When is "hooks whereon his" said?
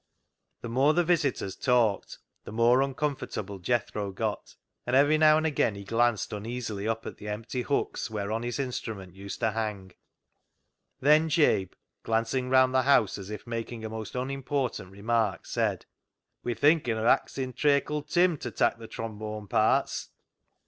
7.61-8.57